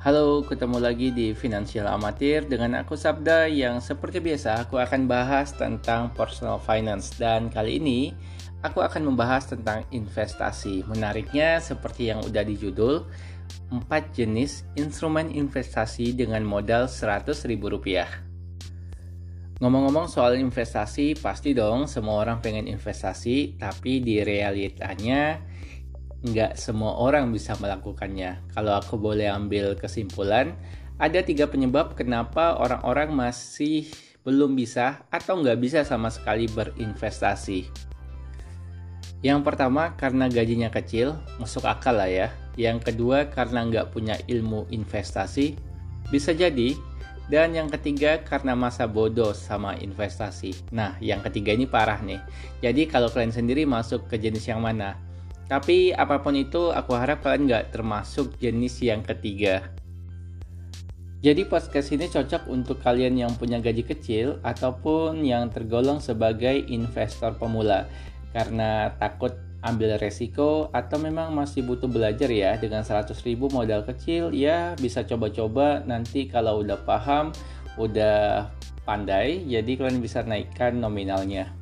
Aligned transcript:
Halo, 0.00 0.40
ketemu 0.40 0.80
lagi 0.80 1.12
di 1.12 1.36
Finansial 1.36 1.84
Amatir 1.84 2.48
dengan 2.48 2.72
aku 2.80 2.96
Sabda 2.96 3.44
yang 3.52 3.84
seperti 3.84 4.16
biasa 4.16 4.64
aku 4.64 4.80
akan 4.80 5.04
bahas 5.04 5.52
tentang 5.52 6.16
personal 6.16 6.56
finance 6.56 7.12
dan 7.20 7.52
kali 7.52 7.76
ini 7.76 8.16
aku 8.64 8.80
akan 8.80 9.12
membahas 9.12 9.52
tentang 9.52 9.84
investasi. 9.92 10.88
Menariknya 10.88 11.60
seperti 11.60 12.08
yang 12.08 12.24
udah 12.24 12.40
di 12.40 12.56
judul, 12.56 13.04
4 13.68 14.16
jenis 14.16 14.64
instrumen 14.80 15.36
investasi 15.36 16.16
dengan 16.16 16.48
modal 16.48 16.88
Rp100.000. 16.88 17.60
Ngomong-ngomong 19.60 20.08
soal 20.08 20.40
investasi, 20.40 21.20
pasti 21.20 21.52
dong 21.52 21.84
semua 21.84 22.24
orang 22.24 22.40
pengen 22.40 22.72
investasi, 22.72 23.60
tapi 23.60 24.00
di 24.00 24.24
realitanya 24.24 25.44
nggak 26.20 26.60
semua 26.60 27.00
orang 27.00 27.32
bisa 27.32 27.56
melakukannya. 27.56 28.52
Kalau 28.52 28.76
aku 28.76 29.00
boleh 29.00 29.28
ambil 29.32 29.72
kesimpulan, 29.76 30.52
ada 31.00 31.24
tiga 31.24 31.48
penyebab 31.48 31.96
kenapa 31.96 32.60
orang-orang 32.60 33.16
masih 33.16 33.88
belum 34.20 34.52
bisa 34.52 35.00
atau 35.08 35.40
nggak 35.40 35.58
bisa 35.58 35.80
sama 35.80 36.12
sekali 36.12 36.44
berinvestasi. 36.52 37.64
Yang 39.20 39.40
pertama 39.44 39.96
karena 39.96 40.28
gajinya 40.32 40.72
kecil, 40.72 41.16
masuk 41.36 41.64
akal 41.68 41.96
lah 41.96 42.08
ya. 42.08 42.28
Yang 42.56 42.92
kedua 42.92 43.28
karena 43.28 43.64
nggak 43.68 43.92
punya 43.92 44.16
ilmu 44.28 44.68
investasi, 44.68 45.56
bisa 46.08 46.32
jadi. 46.36 46.76
Dan 47.30 47.54
yang 47.54 47.70
ketiga 47.70 48.18
karena 48.26 48.58
masa 48.58 48.90
bodoh 48.90 49.30
sama 49.30 49.78
investasi. 49.78 50.50
Nah, 50.74 50.98
yang 50.98 51.22
ketiga 51.22 51.54
ini 51.54 51.62
parah 51.62 52.02
nih. 52.02 52.18
Jadi 52.58 52.90
kalau 52.90 53.06
kalian 53.06 53.30
sendiri 53.30 53.62
masuk 53.62 54.10
ke 54.10 54.18
jenis 54.18 54.50
yang 54.50 54.58
mana? 54.58 54.98
Tapi 55.50 55.90
apa 55.90 56.22
pun 56.22 56.38
itu, 56.38 56.70
aku 56.70 56.94
harap 56.94 57.26
kalian 57.26 57.50
nggak 57.50 57.74
termasuk 57.74 58.38
jenis 58.38 58.78
yang 58.86 59.02
ketiga. 59.02 59.66
Jadi 61.20 61.42
podcast 61.42 61.90
ini 61.90 62.06
cocok 62.06 62.46
untuk 62.46 62.78
kalian 62.80 63.18
yang 63.18 63.34
punya 63.34 63.58
gaji 63.58 63.82
kecil 63.82 64.38
ataupun 64.46 65.26
yang 65.26 65.50
tergolong 65.50 65.98
sebagai 65.98 66.54
investor 66.70 67.34
pemula. 67.34 67.90
Karena 68.30 68.94
takut 68.96 69.34
ambil 69.66 70.00
resiko 70.00 70.70
atau 70.70 70.96
memang 71.02 71.34
masih 71.34 71.66
butuh 71.66 71.90
belajar 71.90 72.30
ya. 72.30 72.54
Dengan 72.56 72.86
100 72.86 73.12
ribu 73.26 73.50
modal 73.50 73.82
kecil 73.82 74.30
ya 74.30 74.78
bisa 74.78 75.02
coba-coba. 75.02 75.82
Nanti 75.82 76.30
kalau 76.30 76.62
udah 76.62 76.78
paham 76.86 77.34
udah 77.74 78.48
pandai 78.88 79.44
jadi 79.44 79.76
kalian 79.76 80.00
bisa 80.00 80.24
naikkan 80.24 80.80
nominalnya 80.80 81.59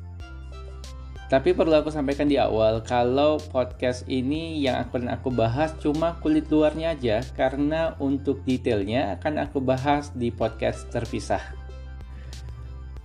tapi 1.29 1.53
perlu 1.53 1.77
aku 1.77 1.93
sampaikan 1.93 2.25
di 2.25 2.41
awal 2.41 2.81
kalau 2.81 3.37
podcast 3.53 4.01
ini 4.09 4.57
yang 4.65 4.81
akan 4.81 5.13
aku 5.13 5.29
bahas 5.29 5.77
cuma 5.77 6.17
kulit 6.25 6.49
luarnya 6.49 6.97
aja 6.97 7.21
karena 7.37 7.93
untuk 8.01 8.41
detailnya 8.49 9.13
akan 9.21 9.45
aku 9.45 9.61
bahas 9.61 10.09
di 10.17 10.33
podcast 10.33 10.89
terpisah. 10.89 11.58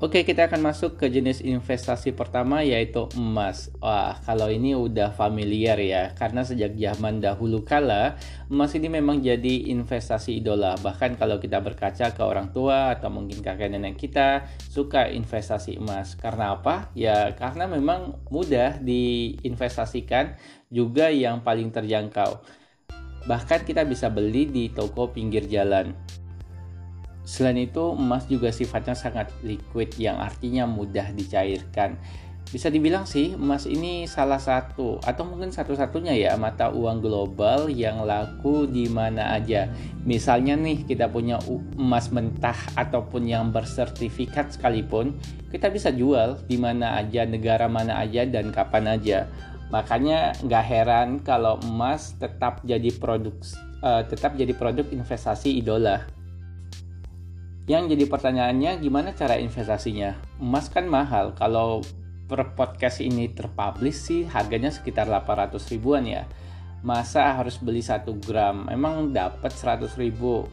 Oke, 0.05 0.21
kita 0.21 0.53
akan 0.53 0.69
masuk 0.69 1.01
ke 1.01 1.09
jenis 1.09 1.41
investasi 1.41 2.13
pertama 2.13 2.61
yaitu 2.61 3.09
emas. 3.17 3.73
Wah, 3.81 4.21
kalau 4.29 4.53
ini 4.53 4.77
udah 4.77 5.17
familiar 5.17 5.81
ya, 5.81 6.13
karena 6.13 6.45
sejak 6.45 6.77
zaman 6.77 7.25
dahulu 7.25 7.65
kala, 7.65 8.21
emas 8.53 8.77
ini 8.77 8.93
memang 8.93 9.25
jadi 9.25 9.73
investasi 9.73 10.45
idola. 10.45 10.77
Bahkan 10.77 11.17
kalau 11.17 11.41
kita 11.41 11.65
berkaca 11.65 12.13
ke 12.13 12.21
orang 12.21 12.53
tua 12.53 12.93
atau 12.93 13.09
mungkin 13.09 13.41
kakek 13.41 13.73
nenek 13.73 13.97
kita 13.97 14.45
suka 14.69 15.09
investasi 15.09 15.81
emas. 15.81 16.21
Karena 16.21 16.53
apa? 16.53 16.93
Ya, 16.93 17.33
karena 17.33 17.65
memang 17.65 18.21
mudah 18.29 18.77
diinvestasikan, 18.85 20.37
juga 20.69 21.09
yang 21.09 21.41
paling 21.41 21.73
terjangkau. 21.73 22.45
Bahkan 23.25 23.65
kita 23.65 23.89
bisa 23.89 24.13
beli 24.13 24.53
di 24.53 24.69
toko 24.69 25.09
pinggir 25.17 25.49
jalan. 25.49 25.97
Selain 27.25 27.57
itu, 27.57 27.97
emas 27.97 28.29
juga 28.29 28.53
sifatnya 28.53 28.93
sangat 28.93 29.33
liquid 29.41 29.97
yang 29.97 30.21
artinya 30.21 30.69
mudah 30.69 31.09
dicairkan. 31.17 31.97
Bisa 32.45 32.71
dibilang 32.71 33.03
sih 33.09 33.35
emas 33.35 33.67
ini 33.67 34.07
salah 34.07 34.39
satu 34.39 35.03
atau 35.03 35.27
mungkin 35.27 35.51
satu-satunya 35.51 36.15
ya 36.15 36.33
mata 36.37 36.71
uang 36.71 37.03
global 37.03 37.67
yang 37.73 38.05
laku 38.05 38.69
di 38.69 38.87
mana 38.87 39.35
aja. 39.35 39.67
Misalnya 40.05 40.55
nih 40.55 40.85
kita 40.87 41.11
punya 41.11 41.41
emas 41.75 42.13
mentah 42.13 42.55
ataupun 42.77 43.27
yang 43.27 43.51
bersertifikat 43.51 44.55
sekalipun, 44.55 45.19
kita 45.51 45.73
bisa 45.73 45.91
jual 45.91 46.39
di 46.47 46.61
mana 46.61 47.01
aja, 47.01 47.27
negara 47.27 47.67
mana 47.67 47.99
aja 47.99 48.23
dan 48.29 48.53
kapan 48.53 48.87
aja. 48.93 49.27
Makanya 49.73 50.37
nggak 50.45 50.65
heran 50.69 51.09
kalau 51.25 51.59
emas 51.65 52.15
tetap 52.21 52.63
jadi 52.63 52.93
produk 52.95 53.35
uh, 53.83 54.07
tetap 54.07 54.37
jadi 54.39 54.55
produk 54.55 54.87
investasi 54.95 55.59
idola. 55.59 56.07
Yang 57.65 57.97
jadi 57.97 58.05
pertanyaannya 58.13 58.73
gimana 58.77 59.17
cara 59.17 59.41
investasinya? 59.41 60.21
Emas 60.37 60.69
kan 60.69 60.85
mahal. 60.85 61.33
Kalau 61.33 61.81
per 62.29 62.53
podcast 62.53 63.01
ini 63.01 63.33
terpublish 63.33 63.97
sih 63.97 64.21
harganya 64.29 64.69
sekitar 64.69 65.09
800 65.09 65.73
ribuan 65.73 66.05
ya. 66.05 66.29
Masa 66.85 67.33
harus 67.33 67.57
beli 67.57 67.81
1 67.81 68.05
gram? 68.21 68.69
Emang 68.69 69.17
dapat 69.17 69.57
100 69.57 69.97
ribu? 69.97 70.45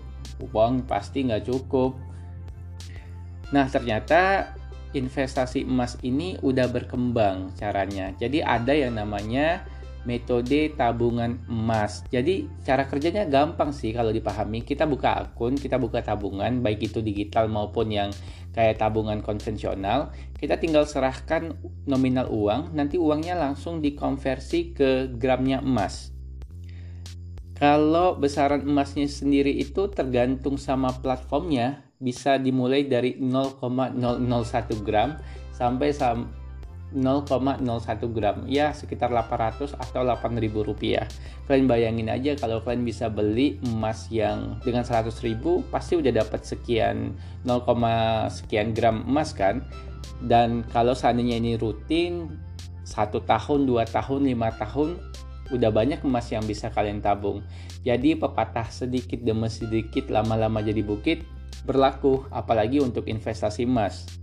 Uang 0.55 0.87
pasti 0.87 1.27
nggak 1.27 1.51
cukup. 1.51 1.99
Nah 3.51 3.67
ternyata 3.67 4.55
investasi 4.95 5.67
emas 5.67 5.99
ini 6.07 6.39
udah 6.39 6.71
berkembang 6.71 7.51
caranya. 7.59 8.15
Jadi 8.15 8.39
ada 8.39 8.71
yang 8.71 8.95
namanya 8.95 9.67
metode 10.03 10.73
tabungan 10.73 11.37
emas. 11.45 12.01
Jadi 12.09 12.49
cara 12.65 12.89
kerjanya 12.89 13.27
gampang 13.29 13.69
sih 13.69 13.93
kalau 13.93 14.09
dipahami. 14.09 14.65
Kita 14.65 14.89
buka 14.89 15.27
akun, 15.27 15.57
kita 15.57 15.77
buka 15.77 16.01
tabungan, 16.01 16.61
baik 16.61 16.91
itu 16.91 16.99
digital 17.05 17.47
maupun 17.47 17.93
yang 17.93 18.09
kayak 18.53 18.81
tabungan 18.81 19.21
konvensional. 19.21 20.09
Kita 20.37 20.57
tinggal 20.57 20.89
serahkan 20.89 21.53
nominal 21.85 22.27
uang, 22.33 22.73
nanti 22.73 22.97
uangnya 22.97 23.37
langsung 23.37 23.79
dikonversi 23.79 24.73
ke 24.73 24.89
gramnya 25.15 25.61
emas. 25.61 26.09
Kalau 27.61 28.17
besaran 28.17 28.65
emasnya 28.65 29.05
sendiri 29.05 29.53
itu 29.53 29.85
tergantung 29.93 30.57
sama 30.57 30.89
platformnya, 30.97 31.85
bisa 32.01 32.41
dimulai 32.41 32.89
dari 32.89 33.21
0,001 33.21 34.81
gram 34.81 35.21
sampai 35.53 35.93
0,01 36.91 37.63
gram. 38.11 38.43
Ya 38.47 38.75
sekitar 38.75 39.09
800 39.11 39.75
atau 39.75 40.01
8000 40.03 40.67
rupiah. 40.67 41.07
Kalian 41.47 41.67
bayangin 41.67 42.07
aja 42.11 42.35
kalau 42.35 42.59
kalian 42.63 42.83
bisa 42.83 43.07
beli 43.07 43.59
emas 43.67 44.07
yang 44.11 44.59
dengan 44.63 44.83
100 44.83 45.11
ribu 45.23 45.63
pasti 45.71 45.99
udah 45.99 46.11
dapat 46.11 46.43
sekian 46.43 47.15
0, 47.43 48.29
sekian 48.29 48.75
gram 48.75 49.03
emas 49.07 49.31
kan? 49.31 49.63
Dan 50.21 50.61
kalau 50.69 50.93
seandainya 50.93 51.41
ini 51.41 51.57
rutin 51.57 52.29
satu 52.85 53.23
tahun 53.23 53.65
dua 53.65 53.87
tahun 53.87 54.27
lima 54.27 54.51
tahun 54.59 54.99
udah 55.51 55.71
banyak 55.71 56.03
emas 56.07 56.31
yang 56.31 56.43
bisa 56.47 56.71
kalian 56.71 57.03
tabung. 57.03 57.43
Jadi 57.83 58.15
pepatah 58.15 58.69
sedikit 58.71 59.19
demi 59.19 59.49
sedikit 59.51 60.07
lama-lama 60.07 60.63
jadi 60.63 60.83
bukit 60.85 61.25
berlaku. 61.65 62.23
Apalagi 62.31 62.79
untuk 62.79 63.09
investasi 63.09 63.67
emas 63.67 64.20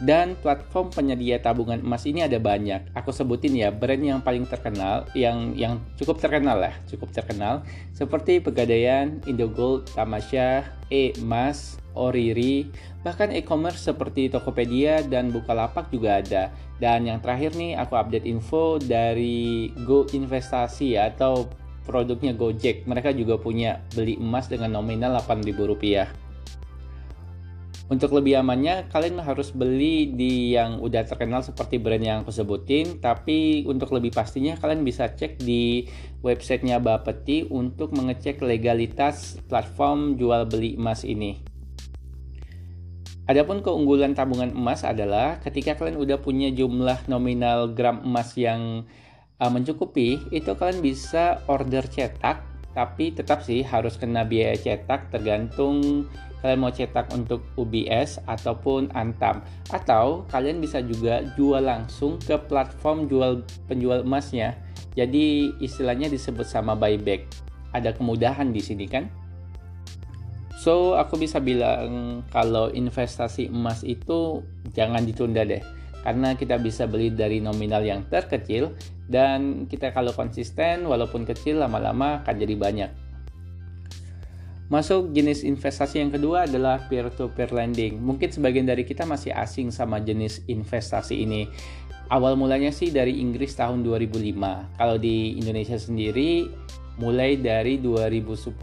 dan 0.00 0.32
platform 0.40 0.88
penyedia 0.88 1.36
tabungan 1.36 1.80
emas 1.84 2.08
ini 2.08 2.24
ada 2.24 2.40
banyak. 2.40 2.88
Aku 2.96 3.12
sebutin 3.12 3.52
ya 3.52 3.68
brand 3.68 4.00
yang 4.00 4.20
paling 4.24 4.48
terkenal, 4.48 5.04
yang 5.12 5.52
yang 5.52 5.76
cukup 6.00 6.16
terkenal 6.18 6.56
lah, 6.56 6.74
cukup 6.88 7.12
terkenal 7.12 7.60
seperti 7.92 8.40
Pegadaian, 8.40 9.20
Indogold, 9.28 9.92
Tamasya, 9.92 10.64
E-Mas, 10.88 11.76
Oriri, 11.92 12.72
bahkan 13.04 13.28
e-commerce 13.28 13.84
seperti 13.84 14.32
Tokopedia 14.32 15.04
dan 15.04 15.28
Bukalapak 15.28 15.92
juga 15.92 16.24
ada. 16.24 16.48
Dan 16.80 17.04
yang 17.04 17.20
terakhir 17.20 17.52
nih 17.60 17.76
aku 17.76 17.92
update 17.92 18.24
info 18.24 18.80
dari 18.80 19.68
Go 19.84 20.08
Investasi 20.16 20.96
atau 20.96 21.44
produknya 21.84 22.32
Gojek. 22.32 22.88
Mereka 22.88 23.12
juga 23.12 23.36
punya 23.36 23.84
beli 23.92 24.16
emas 24.16 24.48
dengan 24.48 24.80
nominal 24.80 25.20
Rp8.000. 25.20 26.29
Untuk 27.90 28.14
lebih 28.14 28.38
amannya, 28.38 28.86
kalian 28.86 29.18
harus 29.18 29.50
beli 29.50 30.14
di 30.14 30.54
yang 30.54 30.78
udah 30.78 31.02
terkenal 31.10 31.42
seperti 31.42 31.82
brand 31.82 31.98
yang 31.98 32.22
aku 32.22 32.30
sebutin. 32.30 33.02
Tapi 33.02 33.66
untuk 33.66 33.90
lebih 33.90 34.14
pastinya, 34.14 34.54
kalian 34.54 34.86
bisa 34.86 35.10
cek 35.10 35.42
di 35.42 35.90
websitenya 36.22 36.78
Bapeti 36.78 37.50
untuk 37.50 37.90
mengecek 37.90 38.46
legalitas 38.46 39.42
platform 39.50 40.14
jual 40.14 40.46
beli 40.46 40.78
emas 40.78 41.02
ini. 41.02 41.42
Adapun 43.26 43.58
keunggulan 43.58 44.14
tabungan 44.14 44.54
emas 44.54 44.86
adalah 44.86 45.42
ketika 45.42 45.74
kalian 45.74 45.98
udah 45.98 46.22
punya 46.22 46.46
jumlah 46.54 47.10
nominal 47.10 47.74
gram 47.74 48.06
emas 48.06 48.38
yang 48.38 48.86
uh, 49.42 49.50
mencukupi, 49.50 50.18
itu 50.30 50.50
kalian 50.54 50.78
bisa 50.78 51.42
order 51.50 51.82
cetak, 51.90 52.49
tapi 52.76 53.10
tetap 53.10 53.42
sih 53.42 53.66
harus 53.66 53.98
kena 53.98 54.22
biaya 54.22 54.54
cetak 54.54 55.10
tergantung 55.10 56.06
kalian 56.40 56.60
mau 56.62 56.72
cetak 56.72 57.12
untuk 57.12 57.44
UBS 57.60 58.22
ataupun 58.24 58.88
Antam 58.96 59.44
atau 59.68 60.24
kalian 60.32 60.62
bisa 60.62 60.80
juga 60.80 61.20
jual 61.36 61.60
langsung 61.60 62.16
ke 62.16 62.38
platform 62.48 63.10
jual 63.10 63.44
penjual 63.68 64.00
emasnya 64.00 64.56
jadi 64.94 65.54
istilahnya 65.62 66.10
disebut 66.10 66.48
sama 66.48 66.74
buyback 66.74 67.28
ada 67.70 67.94
kemudahan 67.94 68.50
di 68.50 68.62
sini 68.62 68.86
kan. 68.90 69.06
So, 70.60 70.92
aku 70.98 71.16
bisa 71.16 71.40
bilang 71.40 72.20
kalau 72.28 72.68
investasi 72.68 73.48
emas 73.48 73.80
itu 73.80 74.44
jangan 74.76 75.06
ditunda 75.08 75.46
deh. 75.46 75.64
Karena 76.04 76.36
kita 76.36 76.60
bisa 76.60 76.84
beli 76.84 77.12
dari 77.12 77.40
nominal 77.40 77.80
yang 77.80 78.04
terkecil 78.08 78.76
dan 79.10 79.66
kita 79.66 79.90
kalau 79.90 80.14
konsisten 80.14 80.86
walaupun 80.86 81.26
kecil 81.26 81.58
lama-lama 81.58 82.22
akan 82.22 82.34
jadi 82.38 82.54
banyak. 82.54 82.90
Masuk 84.70 85.10
jenis 85.10 85.42
investasi 85.42 85.98
yang 85.98 86.14
kedua 86.14 86.46
adalah 86.46 86.86
peer-to-peer 86.86 87.50
lending. 87.50 87.98
Mungkin 87.98 88.30
sebagian 88.30 88.70
dari 88.70 88.86
kita 88.86 89.02
masih 89.02 89.34
asing 89.34 89.74
sama 89.74 89.98
jenis 89.98 90.46
investasi 90.46 91.26
ini. 91.26 91.50
Awal 92.06 92.38
mulanya 92.38 92.70
sih 92.70 92.94
dari 92.94 93.18
Inggris 93.18 93.58
tahun 93.58 93.82
2005. 93.82 94.78
Kalau 94.78 94.94
di 94.94 95.34
Indonesia 95.42 95.74
sendiri 95.74 96.46
mulai 97.02 97.34
dari 97.34 97.82
2010 97.82 98.54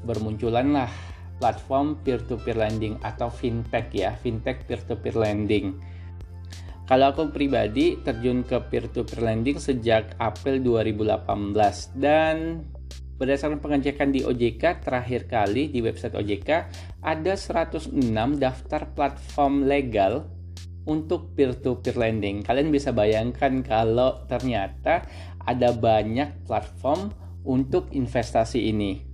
bermunculanlah 0.00 0.88
platform 1.36 2.00
peer-to-peer 2.08 2.56
lending 2.56 2.96
atau 3.04 3.28
fintech 3.28 3.92
ya, 3.92 4.16
fintech 4.16 4.64
peer-to-peer 4.64 5.16
lending. 5.16 5.76
Kalau 6.90 7.14
aku 7.14 7.30
pribadi 7.30 8.02
terjun 8.02 8.42
ke 8.42 8.58
peer-to-peer 8.66 9.22
lending 9.22 9.62
sejak 9.62 10.18
April 10.18 10.58
2018 10.58 11.94
dan 11.94 12.66
berdasarkan 13.14 13.62
pengecekan 13.62 14.10
di 14.10 14.26
OJK 14.26 14.82
terakhir 14.82 15.30
kali 15.30 15.70
di 15.70 15.86
website 15.86 16.18
OJK 16.18 16.50
ada 16.98 17.38
106 17.38 17.94
daftar 18.42 18.90
platform 18.90 19.70
legal 19.70 20.26
untuk 20.90 21.30
peer-to-peer 21.38 21.94
lending. 21.94 22.42
Kalian 22.42 22.74
bisa 22.74 22.90
bayangkan 22.90 23.62
kalau 23.62 24.26
ternyata 24.26 25.06
ada 25.46 25.70
banyak 25.70 26.42
platform 26.42 27.14
untuk 27.46 27.86
investasi 27.94 28.66
ini. 28.66 29.09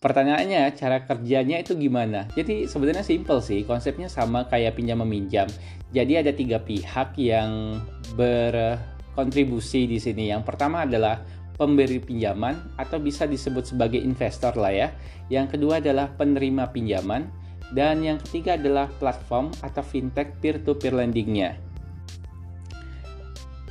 Pertanyaannya, 0.00 0.72
cara 0.80 1.04
kerjanya 1.04 1.60
itu 1.60 1.76
gimana? 1.76 2.24
Jadi 2.32 2.64
sebenarnya 2.64 3.04
simple 3.04 3.44
sih, 3.44 3.68
konsepnya 3.68 4.08
sama 4.08 4.48
kayak 4.48 4.80
pinjam 4.80 5.04
meminjam. 5.04 5.44
Jadi 5.92 6.16
ada 6.16 6.32
tiga 6.32 6.56
pihak 6.56 7.20
yang 7.20 7.76
berkontribusi 8.16 9.84
di 9.84 10.00
sini. 10.00 10.32
Yang 10.32 10.48
pertama 10.48 10.88
adalah 10.88 11.20
pemberi 11.60 12.00
pinjaman 12.00 12.80
atau 12.80 12.96
bisa 12.96 13.28
disebut 13.28 13.76
sebagai 13.76 14.00
investor 14.00 14.56
lah 14.56 14.72
ya. 14.72 14.88
Yang 15.28 15.60
kedua 15.60 15.84
adalah 15.84 16.08
penerima 16.16 16.72
pinjaman 16.72 17.28
dan 17.76 18.00
yang 18.00 18.16
ketiga 18.24 18.56
adalah 18.56 18.88
platform 18.96 19.52
atau 19.60 19.84
fintech 19.84 20.32
peer-to-peer 20.40 20.96
lendingnya. 20.96 21.60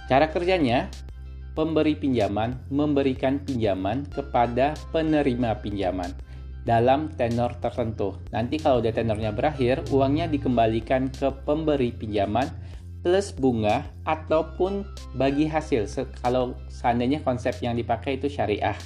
Cara 0.05 0.29
kerjanya, 0.29 0.93
pemberi 1.59 1.91
pinjaman 1.91 2.55
memberikan 2.71 3.43
pinjaman 3.43 4.07
kepada 4.15 4.79
penerima 4.95 5.59
pinjaman 5.59 6.07
dalam 6.63 7.11
tenor 7.19 7.51
tertentu. 7.59 8.15
Nanti 8.31 8.63
kalau 8.63 8.79
udah 8.79 8.95
tenornya 8.95 9.35
berakhir, 9.35 9.83
uangnya 9.91 10.31
dikembalikan 10.31 11.11
ke 11.11 11.27
pemberi 11.43 11.91
pinjaman 11.91 12.47
plus 13.03 13.35
bunga 13.35 13.83
ataupun 14.07 14.87
bagi 15.19 15.51
hasil 15.51 15.83
kalau 16.23 16.55
seandainya 16.71 17.19
konsep 17.27 17.59
yang 17.59 17.75
dipakai 17.75 18.15
itu 18.15 18.31
syariah. 18.31 18.79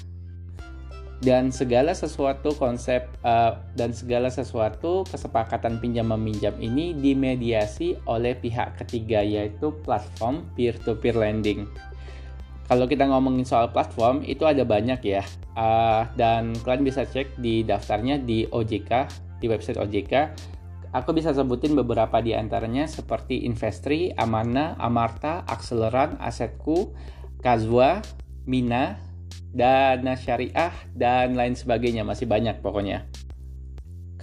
Dan 1.21 1.53
segala 1.53 1.93
sesuatu 1.93 2.57
konsep 2.57 3.05
uh, 3.21 3.55
dan 3.77 3.93
segala 3.93 4.33
sesuatu 4.33 5.05
kesepakatan 5.07 5.77
pinjam 5.77 6.09
meminjam 6.09 6.51
ini 6.57 6.91
dimediasi 6.97 8.01
oleh 8.09 8.33
pihak 8.33 8.81
ketiga 8.81 9.21
yaitu 9.23 9.71
platform 9.85 10.43
peer-to-peer 10.57 11.15
lending 11.15 11.69
kalau 12.67 12.87
kita 12.87 13.03
ngomongin 13.07 13.43
soal 13.43 13.69
platform 13.69 14.23
itu 14.23 14.47
ada 14.47 14.63
banyak 14.63 14.99
ya 15.03 15.23
uh, 15.55 16.07
dan 16.15 16.55
kalian 16.63 16.83
bisa 16.87 17.03
cek 17.03 17.39
di 17.39 17.67
daftarnya 17.67 18.19
di 18.21 18.47
OJK 18.47 18.91
di 19.43 19.45
website 19.51 19.79
OJK 19.79 20.13
aku 20.93 21.11
bisa 21.11 21.33
sebutin 21.33 21.73
beberapa 21.73 22.21
di 22.21 22.37
antaranya 22.37 22.85
seperti 22.85 23.43
Investri, 23.43 24.13
Amana, 24.13 24.77
Amarta, 24.77 25.41
Akseleran, 25.49 26.21
Asetku, 26.21 26.93
Kazwa, 27.41 27.99
Mina, 28.45 29.01
Dana 29.49 30.13
Syariah 30.13 30.71
dan 30.93 31.33
lain 31.33 31.57
sebagainya 31.57 32.05
masih 32.05 32.29
banyak 32.29 32.61
pokoknya. 32.61 33.09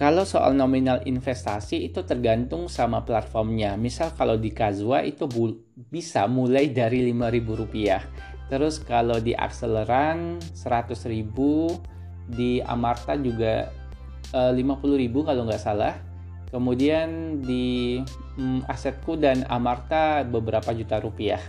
Kalau 0.01 0.25
soal 0.25 0.57
nominal 0.57 1.05
investasi 1.05 1.85
itu 1.85 2.01
tergantung 2.01 2.65
sama 2.65 3.05
platformnya. 3.05 3.77
Misal 3.77 4.17
kalau 4.17 4.33
di 4.33 4.49
Kazwa 4.49 5.05
itu 5.05 5.29
bisa 5.93 6.25
mulai 6.25 6.73
dari 6.73 7.05
Rp5.000 7.13 8.30
Terus 8.51 8.83
kalau 8.83 9.15
di 9.23 9.31
akseleran 9.31 10.43
100.000, 10.51 11.23
di 12.27 12.59
Amarta 12.59 13.15
juga 13.15 13.71
uh, 14.35 14.51
eh, 14.51 14.59
50.000 14.59 15.07
kalau 15.23 15.47
nggak 15.47 15.63
salah. 15.63 15.95
Kemudian 16.51 17.39
di 17.39 18.03
um, 18.35 18.59
asetku 18.67 19.15
dan 19.15 19.47
Amarta 19.47 20.27
beberapa 20.27 20.75
juta 20.75 20.99
rupiah. 20.99 21.39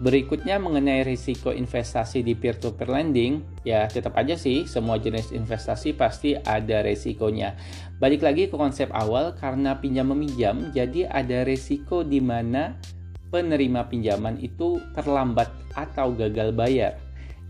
Berikutnya 0.00 0.60
mengenai 0.60 1.04
risiko 1.04 1.52
investasi 1.52 2.24
di 2.24 2.32
peer-to-peer 2.32 2.88
lending, 2.88 3.44
ya 3.68 3.84
tetap 3.84 4.16
aja 4.16 4.32
sih 4.32 4.64
semua 4.64 4.96
jenis 4.96 5.28
investasi 5.28 5.92
pasti 5.92 6.36
ada 6.36 6.80
resikonya. 6.80 7.56
Balik 8.00 8.24
lagi 8.24 8.48
ke 8.48 8.56
konsep 8.56 8.88
awal, 8.96 9.36
karena 9.36 9.76
pinjam 9.76 10.08
meminjam, 10.08 10.72
jadi 10.72 11.04
ada 11.04 11.44
resiko 11.44 12.00
di 12.00 12.16
mana 12.16 12.80
penerima 13.30 13.86
pinjaman 13.86 14.36
itu 14.42 14.82
terlambat 14.92 15.48
atau 15.74 16.12
gagal 16.12 16.50
bayar. 16.52 16.98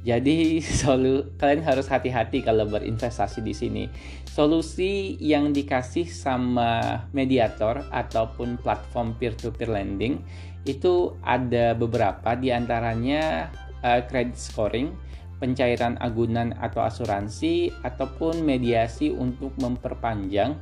Jadi 0.00 0.61
solu, 0.81 1.37
kalian 1.37 1.65
harus 1.65 1.88
hati-hati 1.88 2.41
kalau 2.41 2.65
berinvestasi 2.69 3.44
di 3.44 3.53
sini. 3.53 3.85
Solusi 4.25 5.21
yang 5.21 5.53
dikasih 5.53 6.09
sama 6.09 7.05
mediator 7.12 7.85
ataupun 7.93 8.56
platform 8.61 9.17
peer-to-peer 9.21 9.69
lending 9.69 10.23
itu 10.65 11.17
ada 11.25 11.73
beberapa 11.73 12.37
di 12.37 12.53
antaranya 12.53 13.49
uh, 13.81 14.00
credit 14.05 14.37
scoring, 14.37 14.93
pencairan 15.41 15.97
agunan 16.05 16.53
atau 16.61 16.85
asuransi, 16.85 17.73
ataupun 17.85 18.44
mediasi 18.44 19.09
untuk 19.12 19.56
memperpanjang 19.56 20.56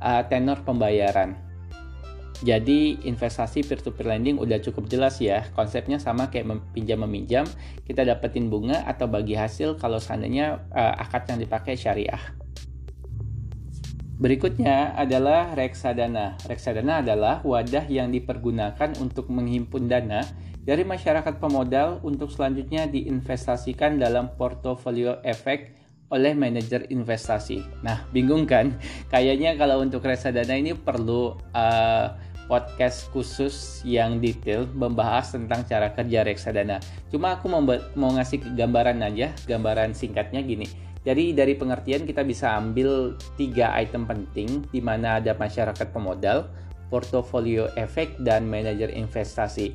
uh, 0.00 0.24
tenor 0.28 0.64
pembayaran. 0.64 1.51
Jadi 2.42 2.98
investasi 3.06 3.62
peer-to-peer 3.62 4.18
lending 4.18 4.36
udah 4.42 4.58
cukup 4.58 4.90
jelas 4.90 5.22
ya. 5.22 5.46
Konsepnya 5.54 6.02
sama 6.02 6.26
kayak 6.26 6.74
pinjam 6.74 6.98
meminjam, 7.06 7.46
kita 7.86 8.02
dapetin 8.02 8.50
bunga 8.50 8.82
atau 8.82 9.06
bagi 9.06 9.38
hasil 9.38 9.78
kalau 9.78 10.02
seandainya 10.02 10.58
uh, 10.74 10.98
akad 10.98 11.30
yang 11.30 11.38
dipakai 11.38 11.78
syariah. 11.78 12.18
Berikutnya 14.18 14.94
adalah 14.98 15.54
reksadana. 15.54 16.38
Reksadana 16.46 17.02
adalah 17.02 17.42
wadah 17.46 17.86
yang 17.86 18.10
dipergunakan 18.10 18.98
untuk 18.98 19.30
menghimpun 19.30 19.86
dana 19.86 20.22
dari 20.62 20.86
masyarakat 20.86 21.42
pemodal 21.42 21.98
untuk 22.06 22.30
selanjutnya 22.30 22.86
diinvestasikan 22.86 23.98
dalam 23.98 24.34
portofolio 24.38 25.18
efek 25.26 25.74
oleh 26.12 26.38
manajer 26.38 26.86
investasi. 26.92 27.82
Nah, 27.82 28.06
bingung 28.14 28.46
kan? 28.46 28.78
Kayaknya 29.10 29.58
kalau 29.58 29.82
untuk 29.82 30.04
reksadana 30.06 30.54
ini 30.54 30.76
perlu 30.76 31.34
uh, 31.56 32.06
podcast 32.52 33.08
khusus 33.16 33.80
yang 33.80 34.20
detail 34.20 34.68
membahas 34.76 35.32
tentang 35.32 35.64
cara 35.64 35.88
kerja 35.96 36.20
reksadana. 36.20 36.84
Cuma 37.08 37.40
aku 37.40 37.48
mau, 37.48 37.64
ngasih 38.12 38.44
gambaran 38.52 39.00
aja, 39.00 39.32
gambaran 39.48 39.96
singkatnya 39.96 40.44
gini. 40.44 40.68
Jadi 41.00 41.32
dari 41.32 41.56
pengertian 41.56 42.04
kita 42.04 42.20
bisa 42.28 42.52
ambil 42.52 43.16
tiga 43.40 43.72
item 43.80 44.04
penting 44.04 44.68
di 44.68 44.84
mana 44.84 45.16
ada 45.16 45.32
masyarakat 45.32 45.88
pemodal, 45.96 46.52
portofolio 46.92 47.72
efek, 47.80 48.20
dan 48.20 48.44
manajer 48.44 48.92
investasi. 48.92 49.72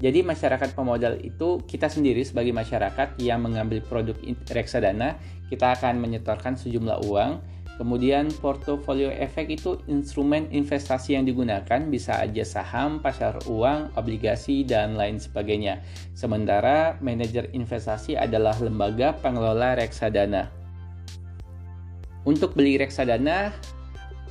Jadi 0.00 0.24
masyarakat 0.24 0.72
pemodal 0.72 1.18
itu 1.20 1.60
kita 1.66 1.90
sendiri 1.90 2.24
sebagai 2.24 2.54
masyarakat 2.54 3.20
yang 3.20 3.42
mengambil 3.44 3.82
produk 3.84 4.16
reksadana, 4.48 5.18
kita 5.52 5.76
akan 5.76 6.00
menyetorkan 6.00 6.56
sejumlah 6.56 7.04
uang 7.04 7.42
Kemudian 7.80 8.28
portofolio 8.44 9.08
efek 9.08 9.56
itu 9.56 9.80
instrumen 9.88 10.44
investasi 10.52 11.16
yang 11.16 11.24
digunakan 11.24 11.80
bisa 11.88 12.20
aja 12.20 12.44
saham, 12.44 13.00
pasar 13.00 13.40
uang, 13.48 13.96
obligasi, 13.96 14.68
dan 14.68 15.00
lain 15.00 15.16
sebagainya. 15.16 15.80
Sementara 16.12 17.00
manajer 17.00 17.48
investasi 17.56 18.20
adalah 18.20 18.52
lembaga 18.60 19.16
pengelola 19.24 19.80
reksadana. 19.80 20.52
Untuk 22.28 22.52
beli 22.52 22.76
reksadana, 22.76 23.56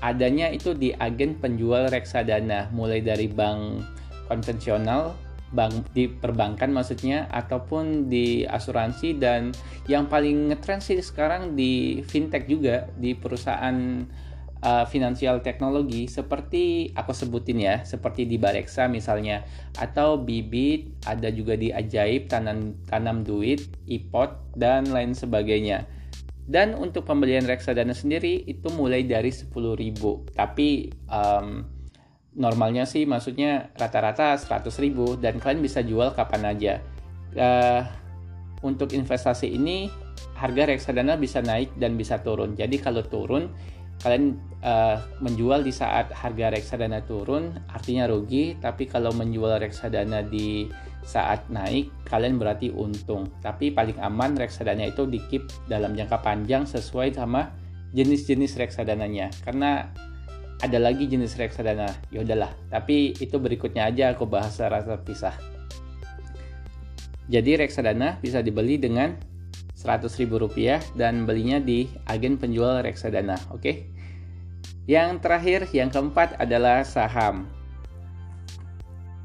adanya 0.06 0.54
itu 0.54 0.78
di 0.78 0.94
agen 1.02 1.34
penjual 1.42 1.90
reksadana, 1.90 2.70
mulai 2.70 3.02
dari 3.02 3.26
bank 3.26 3.82
konvensional, 4.30 5.18
bank 5.50 5.94
di 5.94 6.06
perbankan 6.10 6.70
maksudnya 6.70 7.26
ataupun 7.34 8.10
di 8.10 8.46
asuransi 8.46 9.18
dan 9.18 9.50
yang 9.90 10.06
paling 10.06 10.54
ngetrend 10.54 10.86
sih 10.86 11.02
sekarang 11.02 11.58
di 11.58 12.06
fintech 12.06 12.46
juga 12.46 12.86
di 12.98 13.18
perusahaan 13.18 14.06
uh, 14.64 14.86
finansial 14.88 15.40
teknologi 15.40 16.08
seperti 16.08 16.92
aku 16.96 17.12
sebutin 17.16 17.60
ya, 17.60 17.76
seperti 17.84 18.28
di 18.28 18.36
Bareksa 18.40 18.88
misalnya, 18.92 19.44
atau 19.80 20.20
Bibit, 20.20 21.04
ada 21.08 21.32
juga 21.32 21.56
di 21.56 21.72
Ajaib, 21.72 22.28
Tanam, 22.28 22.76
Tanam 22.88 23.24
Duit, 23.24 23.68
iPod, 23.88 24.36
dan 24.56 24.88
lain 24.92 25.16
sebagainya. 25.16 25.88
Dan 26.50 26.74
untuk 26.74 27.06
pembelian 27.06 27.46
reksadana 27.46 27.94
sendiri 27.94 28.42
itu 28.50 28.74
mulai 28.74 29.06
dari 29.06 29.30
10.000. 29.30 29.54
Tapi 30.34 30.90
um, 31.06 31.62
normalnya 32.40 32.88
sih 32.88 33.04
maksudnya 33.04 33.70
rata-rata 33.76 34.40
100.000 34.40 35.20
dan 35.20 35.38
kalian 35.38 35.60
bisa 35.60 35.84
jual 35.84 36.16
kapan 36.16 36.44
aja. 36.48 36.74
Uh, 37.36 37.84
untuk 38.64 38.92
investasi 38.96 39.56
ini 39.56 39.92
harga 40.36 40.72
reksadana 40.72 41.20
bisa 41.20 41.44
naik 41.44 41.76
dan 41.76 42.00
bisa 42.00 42.24
turun. 42.24 42.56
Jadi 42.56 42.80
kalau 42.80 43.04
turun 43.04 43.52
kalian 44.00 44.40
uh, 44.64 44.96
menjual 45.20 45.60
di 45.60 45.76
saat 45.76 46.08
harga 46.16 46.56
reksadana 46.56 47.04
turun 47.04 47.60
artinya 47.68 48.08
rugi 48.08 48.56
tapi 48.64 48.88
kalau 48.88 49.12
menjual 49.12 49.60
reksadana 49.60 50.24
di 50.24 50.72
saat 51.04 51.44
naik 51.52 51.92
kalian 52.08 52.40
berarti 52.40 52.72
untung 52.72 53.28
tapi 53.44 53.76
paling 53.76 54.00
aman 54.00 54.40
reksadana 54.40 54.88
itu 54.88 55.04
di 55.04 55.20
dalam 55.68 56.00
jangka 56.00 56.16
panjang 56.24 56.64
sesuai 56.64 57.12
sama 57.12 57.52
jenis-jenis 57.92 58.56
reksadananya 58.56 59.36
karena 59.44 59.92
ada 60.60 60.78
lagi 60.78 61.08
jenis 61.08 61.40
reksadana 61.40 61.88
ya 62.12 62.24
udahlah 62.24 62.52
tapi 62.68 63.16
itu 63.18 63.40
berikutnya 63.40 63.88
aja 63.88 64.12
aku 64.12 64.28
bahas 64.28 64.56
secara 64.56 64.84
terpisah 64.84 65.36
jadi 67.30 67.62
reksadana 67.62 68.18
bisa 68.20 68.42
dibeli 68.42 68.82
dengan 68.82 69.14
Rp100.000 69.80 70.98
dan 71.00 71.24
belinya 71.24 71.62
di 71.62 71.88
agen 72.10 72.36
penjual 72.36 72.84
reksadana. 72.84 73.40
Oke. 73.54 73.62
Okay? 73.62 73.76
Yang 74.90 75.22
terakhir, 75.22 75.60
yang 75.72 75.94
keempat 75.94 76.36
adalah 76.42 76.82
saham. 76.82 77.46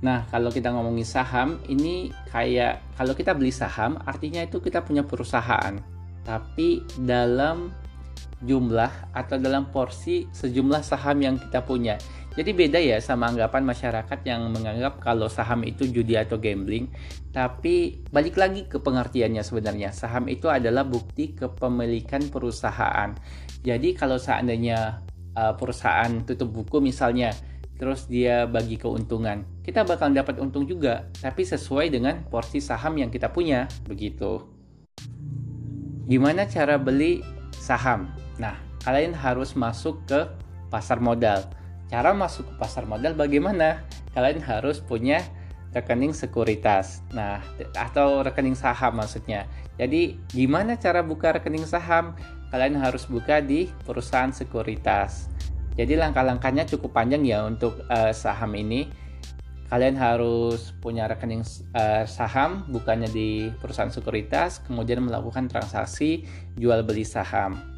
Nah, 0.05 0.29
kalau 0.29 0.53
kita 0.53 0.69
ngomongin 0.69 1.09
saham, 1.09 1.57
ini 1.67 2.13
kayak 2.29 2.85
kalau 3.01 3.17
kita 3.17 3.33
beli 3.33 3.49
saham, 3.49 3.97
artinya 4.05 4.45
itu 4.45 4.61
kita 4.61 4.85
punya 4.85 5.01
perusahaan. 5.01 5.81
Tapi 6.23 6.85
dalam 7.01 7.73
jumlah 8.43 9.15
atau 9.15 9.37
dalam 9.39 9.71
porsi 9.71 10.27
sejumlah 10.33 10.83
saham 10.83 11.23
yang 11.23 11.37
kita 11.39 11.63
punya. 11.63 12.01
Jadi 12.35 12.51
beda 12.51 12.83
ya 12.83 12.99
sama 12.99 13.31
anggapan 13.31 13.63
masyarakat 13.63 14.19
yang 14.27 14.51
menganggap 14.51 14.99
kalau 14.99 15.31
saham 15.31 15.63
itu 15.63 15.87
judi 15.87 16.19
atau 16.19 16.35
gambling. 16.43 16.91
Tapi 17.31 18.03
balik 18.11 18.35
lagi 18.35 18.67
ke 18.67 18.83
pengertiannya 18.83 19.47
sebenarnya. 19.47 19.95
Saham 19.95 20.27
itu 20.27 20.51
adalah 20.51 20.83
bukti 20.83 21.39
kepemilikan 21.39 22.27
perusahaan. 22.35 23.15
Jadi 23.63 23.95
kalau 23.95 24.19
seandainya 24.19 25.07
uh, 25.39 25.55
perusahaan 25.55 26.11
tutup 26.27 26.51
buku 26.51 26.83
misalnya, 26.83 27.31
terus 27.79 28.11
dia 28.11 28.51
bagi 28.51 28.83
keuntungan, 28.83 29.47
kita 29.63 29.87
bakal 29.87 30.11
dapat 30.11 30.43
untung 30.43 30.67
juga, 30.67 31.07
tapi 31.23 31.47
sesuai 31.47 31.87
dengan 31.91 32.27
porsi 32.27 32.59
saham 32.59 32.99
yang 32.99 33.15
kita 33.15 33.31
punya, 33.31 33.71
begitu. 33.87 34.43
Gimana 36.11 36.51
cara 36.51 36.77
beli 36.83 37.23
saham? 37.55 38.24
Nah, 38.39 38.59
kalian 38.83 39.15
harus 39.15 39.55
masuk 39.55 40.03
ke 40.07 40.27
pasar 40.69 40.99
modal 40.99 41.47
Cara 41.93 42.17
masuk 42.17 42.49
ke 42.49 42.55
pasar 42.57 42.89
modal 42.89 43.13
bagaimana? 43.13 43.85
Kalian 44.17 44.41
harus 44.41 44.81
punya 44.81 45.21
rekening 45.77 46.11
sekuritas. 46.11 47.05
Nah, 47.13 47.39
atau 47.77 48.25
rekening 48.25 48.57
saham 48.57 48.99
maksudnya. 48.99 49.45
Jadi, 49.77 50.17
gimana 50.33 50.79
cara 50.81 51.07
buka 51.07 51.37
rekening 51.37 51.67
saham? 51.67 52.19
Kalian 52.51 52.79
harus 52.79 53.05
buka 53.11 53.43
di 53.43 53.71
perusahaan 53.87 54.31
sekuritas. 54.31 55.29
Jadi, 55.79 55.99
langkah-langkahnya 55.99 56.65
cukup 56.71 56.95
panjang 56.95 57.27
ya 57.27 57.47
untuk 57.47 57.83
uh, 57.91 58.15
saham 58.15 58.55
ini. 58.55 58.87
Kalian 59.67 59.99
harus 59.99 60.71
punya 60.79 61.11
rekening 61.11 61.43
uh, 61.75 62.07
saham, 62.07 62.63
bukannya 62.71 63.11
di 63.11 63.51
perusahaan 63.59 63.91
sekuritas, 63.91 64.63
kemudian 64.63 65.03
melakukan 65.03 65.51
transaksi 65.51 66.23
jual 66.55 66.87
beli 66.87 67.03
saham. 67.03 67.74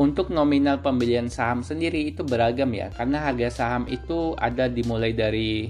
Untuk 0.00 0.32
nominal 0.32 0.80
pembelian 0.80 1.28
saham 1.28 1.60
sendiri 1.60 2.08
itu 2.08 2.24
beragam 2.24 2.72
ya, 2.72 2.88
karena 2.96 3.28
harga 3.28 3.48
saham 3.52 3.84
itu 3.92 4.32
ada 4.40 4.64
dimulai 4.64 5.12
dari 5.12 5.68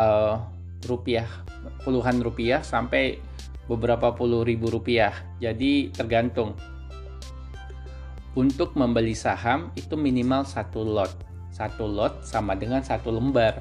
uh, 0.00 0.40
rupiah 0.88 1.28
puluhan 1.84 2.22
rupiah 2.22 2.64
sampai 2.64 3.20
beberapa 3.68 4.14
puluh 4.14 4.46
ribu 4.46 4.72
rupiah. 4.72 5.12
Jadi 5.42 5.92
tergantung. 5.92 6.56
Untuk 8.36 8.76
membeli 8.76 9.16
saham 9.16 9.72
itu 9.76 9.96
minimal 9.96 10.44
satu 10.44 10.84
lot. 10.84 11.12
Satu 11.52 11.88
lot 11.88 12.20
sama 12.20 12.52
dengan 12.52 12.84
satu 12.84 13.08
lembar. 13.08 13.56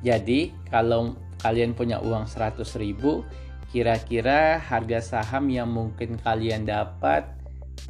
Jadi 0.00 0.48
kalau 0.72 1.12
kalian 1.44 1.76
punya 1.76 2.00
uang 2.00 2.24
100 2.24 2.56
ribu, 2.80 3.20
kira-kira 3.68 4.56
harga 4.56 5.04
saham 5.04 5.52
yang 5.52 5.68
mungkin 5.68 6.16
kalian 6.24 6.64
dapat 6.64 7.28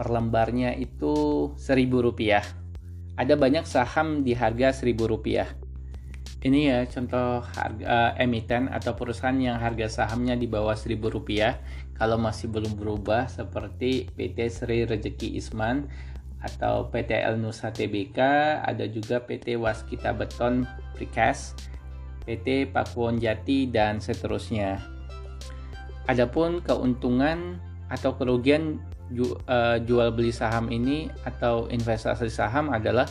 per 0.00 0.08
lembarnya 0.08 0.72
itu 0.80 1.52
seribu 1.60 2.00
rupiah. 2.00 2.40
Ada 3.20 3.36
banyak 3.36 3.68
saham 3.68 4.24
di 4.24 4.32
harga 4.32 4.72
seribu 4.72 5.04
rupiah. 5.04 5.52
Ini 6.40 6.60
ya 6.72 6.78
contoh 6.88 7.44
harga 7.44 7.84
uh, 7.84 8.10
emiten 8.16 8.72
atau 8.72 8.96
perusahaan 8.96 9.36
yang 9.36 9.60
harga 9.60 9.92
sahamnya 9.92 10.40
di 10.40 10.48
bawah 10.48 10.72
seribu 10.72 11.12
rupiah. 11.12 11.60
Kalau 12.00 12.16
masih 12.16 12.48
belum 12.48 12.80
berubah 12.80 13.28
seperti 13.28 14.08
PT 14.16 14.48
Sri 14.48 14.88
Rezeki 14.88 15.36
Isman 15.36 15.84
atau 16.40 16.88
PT 16.88 17.20
El 17.20 17.36
Nusa 17.36 17.68
Tbk, 17.68 18.16
ada 18.64 18.88
juga 18.88 19.20
PT 19.20 19.60
Waskita 19.60 20.16
Beton 20.16 20.64
Precast, 20.96 21.68
PT 22.24 22.72
Pakuwon 22.72 23.20
Jati 23.20 23.68
dan 23.68 24.00
seterusnya. 24.00 24.80
Adapun 26.08 26.64
keuntungan 26.64 27.60
atau 27.92 28.16
kerugian 28.16 28.80
ju, 29.10 29.34
uh, 29.50 29.76
jual 29.82 30.14
beli 30.14 30.30
saham 30.30 30.70
ini 30.70 31.10
atau 31.26 31.66
investasi 31.68 32.30
saham 32.30 32.70
adalah 32.70 33.06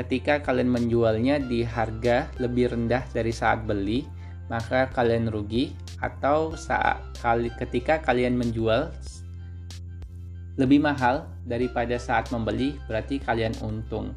ketika 0.00 0.40
kalian 0.40 0.72
menjualnya 0.72 1.36
di 1.36 1.62
harga 1.62 2.28
lebih 2.40 2.72
rendah 2.72 3.04
dari 3.12 3.30
saat 3.30 3.68
beli 3.68 4.08
maka 4.48 4.88
kalian 4.92 5.32
rugi 5.32 5.72
atau 6.00 6.52
saat 6.58 7.00
kali 7.20 7.48
ketika 7.56 8.00
kalian 8.02 8.36
menjual 8.36 8.92
lebih 10.60 10.84
mahal 10.84 11.24
daripada 11.48 11.96
saat 11.96 12.28
membeli 12.28 12.76
berarti 12.84 13.16
kalian 13.16 13.56
untung. 13.64 14.12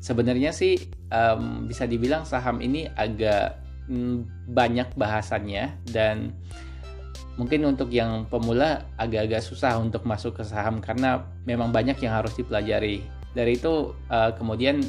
Sebenarnya 0.00 0.48
sih 0.48 0.80
um, 1.12 1.68
bisa 1.68 1.84
dibilang 1.84 2.24
saham 2.24 2.64
ini 2.64 2.88
agak 2.96 3.60
mm, 3.92 4.48
banyak 4.48 4.88
bahasannya 4.96 5.76
dan 5.92 6.32
mungkin 7.40 7.64
untuk 7.64 7.88
yang 7.88 8.28
pemula 8.28 8.84
agak-agak 9.00 9.40
susah 9.40 9.80
untuk 9.80 10.04
masuk 10.04 10.36
ke 10.36 10.44
saham 10.44 10.76
karena 10.84 11.24
memang 11.48 11.72
banyak 11.72 11.96
yang 12.04 12.20
harus 12.20 12.36
dipelajari. 12.36 13.00
Dari 13.32 13.56
itu 13.56 13.96
uh, 14.12 14.36
kemudian 14.36 14.84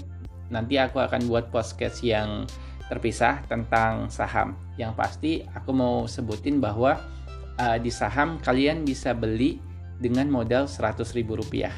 nanti 0.52 0.76
aku 0.76 1.00
akan 1.00 1.32
buat 1.32 1.48
podcast 1.48 2.04
yang 2.04 2.44
terpisah 2.92 3.48
tentang 3.48 4.12
saham. 4.12 4.60
Yang 4.76 4.92
pasti 5.00 5.32
aku 5.56 5.72
mau 5.72 6.12
sebutin 6.12 6.60
bahwa 6.60 7.00
uh, 7.56 7.80
di 7.80 7.88
saham 7.88 8.36
kalian 8.44 8.84
bisa 8.84 9.16
beli 9.16 9.64
dengan 10.04 10.28
modal 10.28 10.68
100 10.68 11.08
ribu 11.16 11.40
rupiah. 11.40 11.72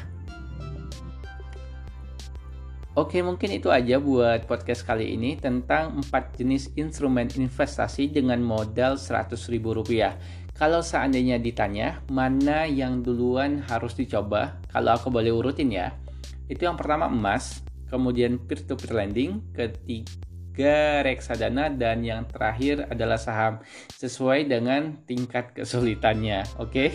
Oke, 2.94 3.25
mungkin 3.25 3.50
itu 3.58 3.74
aja 3.74 3.98
buat 3.98 4.46
podcast 4.46 4.86
kali 4.86 5.18
ini 5.18 5.34
tentang 5.34 5.98
empat 5.98 6.38
jenis 6.38 6.70
instrumen 6.77 7.25
investasi 7.25 8.10
dengan 8.10 8.38
modal 8.38 9.01
100 9.01 9.34
ribu 9.50 9.74
rupiah. 9.74 10.13
Kalau 10.54 10.86
seandainya 10.86 11.42
ditanya 11.42 12.06
mana 12.14 12.70
yang 12.70 13.02
duluan 13.02 13.66
harus 13.66 13.98
dicoba, 13.98 14.62
kalau 14.70 14.94
aku 14.94 15.10
boleh 15.10 15.34
urutin 15.34 15.74
ya, 15.74 15.98
itu 16.46 16.70
yang 16.70 16.78
pertama 16.78 17.10
emas, 17.10 17.66
kemudian 17.90 18.38
peer-to-peer 18.38 18.94
lending, 18.94 19.42
ketiga 19.58 21.02
reksadana, 21.02 21.74
dan 21.74 22.06
yang 22.06 22.30
terakhir 22.30 22.86
adalah 22.94 23.18
saham 23.18 23.66
sesuai 23.98 24.46
dengan 24.46 24.94
tingkat 25.10 25.58
kesulitannya. 25.58 26.46
Oke? 26.62 26.70
Okay? 26.70 26.92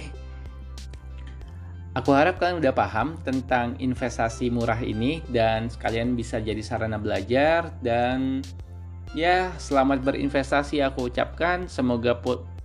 Aku 1.99 2.15
harap 2.15 2.39
kalian 2.39 2.63
udah 2.63 2.71
paham 2.79 3.19
tentang 3.27 3.75
investasi 3.83 4.55
murah 4.55 4.79
ini 4.79 5.19
dan 5.35 5.67
sekalian 5.67 6.15
bisa 6.15 6.39
jadi 6.39 6.63
sarana 6.63 6.95
belajar 6.95 7.75
dan 7.83 8.39
ya 9.19 9.51
selamat 9.59 10.07
berinvestasi 10.07 10.79
aku 10.79 11.11
ucapkan 11.11 11.67
semoga 11.67 12.15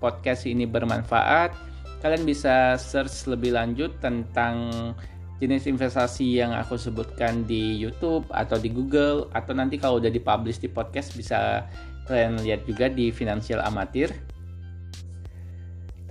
podcast 0.03 0.43
ini 0.43 0.67
bermanfaat. 0.67 1.55
Kalian 2.03 2.27
bisa 2.27 2.75
search 2.75 3.31
lebih 3.31 3.55
lanjut 3.55 3.95
tentang 4.03 4.91
jenis 5.39 5.63
investasi 5.71 6.43
yang 6.43 6.51
aku 6.51 6.75
sebutkan 6.75 7.47
di 7.47 7.79
YouTube 7.79 8.27
atau 8.35 8.59
di 8.59 8.67
Google 8.67 9.31
atau 9.31 9.55
nanti 9.55 9.79
kalau 9.79 10.03
udah 10.03 10.11
dipublish 10.11 10.59
di 10.59 10.67
podcast 10.67 11.15
bisa 11.15 11.63
kalian 12.11 12.43
lihat 12.43 12.67
juga 12.67 12.91
di 12.91 13.07
Financial 13.15 13.63
Amatir. 13.63 14.11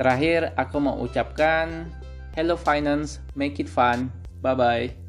Terakhir, 0.00 0.56
aku 0.56 0.80
mau 0.80 0.96
ucapkan 1.04 1.92
Hello 2.32 2.56
Finance, 2.56 3.20
make 3.36 3.60
it 3.60 3.68
fun. 3.68 4.08
Bye 4.40 4.56
bye. 4.56 5.01